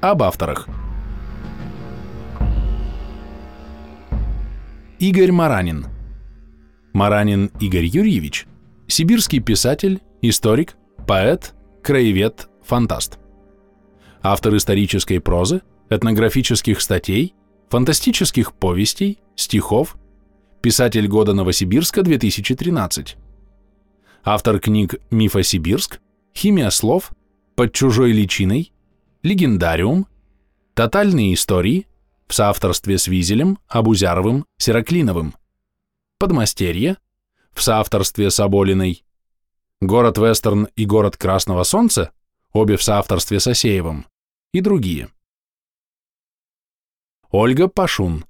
Об 0.00 0.22
авторах. 0.22 0.68
Игорь 5.00 5.32
Маранин. 5.32 5.86
Маранин 6.92 7.50
Игорь 7.58 7.86
Юрьевич– 7.86 8.46
сибирский 8.86 9.40
писатель, 9.40 10.00
историк, 10.22 10.76
поэт, 11.04 11.52
краевед, 11.82 12.48
фантаст. 12.62 13.18
Автор 14.22 14.56
исторической 14.56 15.18
прозы, 15.18 15.62
этнографических 15.90 16.80
статей, 16.80 17.34
фантастических 17.68 18.52
повестей, 18.52 19.18
стихов, 19.34 19.96
писатель 20.62 21.08
года 21.08 21.34
Новосибирска 21.34 22.02
2013. 22.02 23.16
Автор 24.22 24.60
книг 24.60 24.94
«Мифосибирск», 25.10 25.98
«Химия 26.36 26.70
слов», 26.70 27.10
«Под 27.56 27.72
чужой 27.72 28.12
личиной», 28.12 28.72
«Легендариум», 29.28 30.06
«Тотальные 30.72 31.34
истории», 31.34 31.86
в 32.26 32.34
соавторстве 32.34 32.96
с 32.96 33.08
Визелем, 33.08 33.58
Абузяровым, 33.68 34.46
Сероклиновым, 34.56 35.34
«Подмастерье», 36.18 36.96
в 37.52 37.62
соавторстве 37.62 38.30
с 38.30 38.40
Аболиной, 38.40 39.04
«Город 39.82 40.16
Вестерн» 40.16 40.68
и 40.76 40.86
«Город 40.86 41.18
Красного 41.18 41.64
Солнца», 41.64 42.12
обе 42.54 42.78
в 42.78 42.82
соавторстве 42.82 43.38
с 43.38 43.46
Осеевым, 43.46 44.06
и 44.54 44.62
другие. 44.62 45.10
Ольга 47.30 47.68
Пашун. 47.68 48.24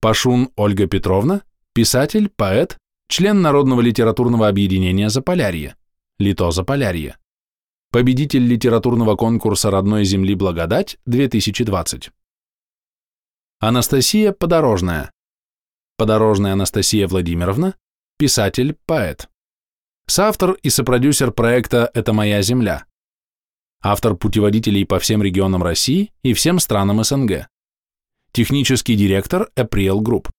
Пашун 0.00 0.50
Ольга 0.54 0.86
Петровна, 0.86 1.42
писатель, 1.72 2.28
поэт, 2.28 2.78
член 3.08 3.42
Народного 3.42 3.80
литературного 3.80 4.46
объединения 4.46 5.08
Заполярье, 5.08 5.74
Лито 6.18 6.52
Заполярье, 6.52 7.16
победитель 7.94 8.44
литературного 8.44 9.14
конкурса 9.14 9.70
«Родной 9.70 10.04
земли 10.04 10.34
Благодать» 10.34 10.98
2020. 11.06 12.10
Анастасия 13.60 14.32
Подорожная. 14.32 15.12
Подорожная 15.96 16.54
Анастасия 16.54 17.06
Владимировна, 17.06 17.76
писатель, 18.18 18.76
поэт. 18.86 19.28
Соавтор 20.08 20.54
и 20.54 20.70
сопродюсер 20.70 21.30
проекта 21.30 21.88
«Это 21.94 22.12
моя 22.12 22.42
земля». 22.42 22.84
Автор 23.80 24.16
путеводителей 24.16 24.84
по 24.84 24.98
всем 24.98 25.22
регионам 25.22 25.62
России 25.62 26.12
и 26.24 26.32
всем 26.32 26.58
странам 26.58 27.04
СНГ. 27.04 27.46
Технический 28.32 28.96
директор 28.96 29.50
April 29.54 30.00
Group. 30.00 30.30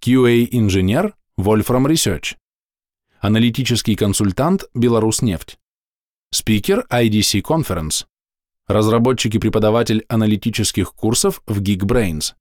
QA-инженер 0.00 1.14
Wolfram 1.38 1.86
Research. 1.86 2.34
Аналитический 3.20 3.94
консультант 3.94 4.64
Беларусьнефть. 4.74 5.59
Спикер 6.32 6.86
IDC 6.90 7.42
Conference. 7.42 8.06
Разработчик 8.68 9.34
и 9.34 9.38
преподаватель 9.40 10.04
аналитических 10.08 10.94
курсов 10.94 11.42
в 11.48 11.60
Geekbrains. 11.60 12.34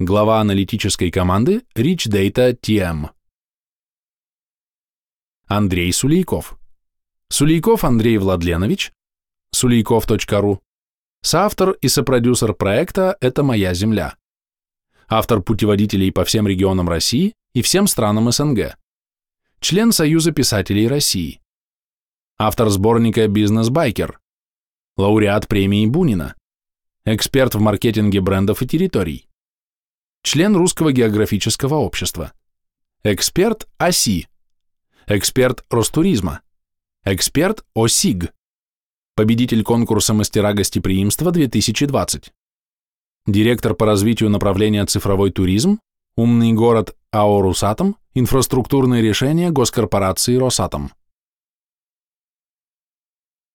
Глава 0.00 0.40
аналитической 0.40 1.12
команды 1.12 1.62
Rich 1.76 2.10
Data 2.10 2.58
TM. 2.58 3.10
Андрей 5.46 5.92
Сулейков. 5.92 6.58
Сулейков 7.28 7.84
Андрей 7.84 8.18
Владленович. 8.18 8.92
Сулейков.ру. 9.52 10.60
Соавтор 11.20 11.70
и 11.80 11.86
сопродюсер 11.86 12.54
проекта 12.54 13.16
«Это 13.20 13.44
моя 13.44 13.72
земля». 13.72 14.16
Автор 15.06 15.40
путеводителей 15.42 16.10
по 16.10 16.24
всем 16.24 16.48
регионам 16.48 16.88
России 16.88 17.34
и 17.54 17.62
всем 17.62 17.86
странам 17.86 18.32
СНГ. 18.32 18.76
Член 19.60 19.92
Союза 19.92 20.32
писателей 20.32 20.88
России. 20.88 21.41
Автор 22.38 22.70
сборника 22.70 23.28
«Бизнес-байкер». 23.28 24.18
Лауреат 24.96 25.48
премии 25.48 25.86
Бунина. 25.86 26.34
Эксперт 27.04 27.54
в 27.54 27.60
маркетинге 27.60 28.20
брендов 28.20 28.62
и 28.62 28.66
территорий. 28.66 29.28
Член 30.22 30.56
Русского 30.56 30.92
географического 30.92 31.74
общества. 31.74 32.32
Эксперт 33.04 33.68
ОСИ. 33.78 34.28
Эксперт 35.06 35.64
Ростуризма. 35.68 36.40
Эксперт 37.04 37.64
ОСИГ. 37.74 38.32
Победитель 39.14 39.62
конкурса 39.62 40.14
«Мастера 40.14 40.52
гостеприимства 40.52 41.30
2020». 41.30 42.30
Директор 43.26 43.74
по 43.74 43.86
развитию 43.86 44.30
направления 44.30 44.86
цифровой 44.86 45.30
туризм, 45.32 45.80
умный 46.16 46.52
город 46.52 46.96
АО 47.10 47.42
«Русатом», 47.42 47.96
инфраструктурные 48.14 49.02
решения 49.02 49.50
госкорпорации 49.50 50.36
«Росатом». 50.36 50.92